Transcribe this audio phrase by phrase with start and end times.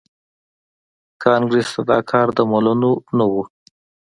[1.23, 3.33] کانګریس ته دا کار د منلو نه و.